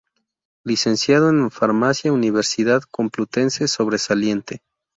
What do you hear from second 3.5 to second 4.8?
Sobresaliente.